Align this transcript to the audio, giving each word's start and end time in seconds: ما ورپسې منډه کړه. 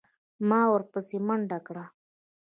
ما 0.49 0.61
ورپسې 0.73 1.17
منډه 1.27 1.59
کړه. 1.67 1.85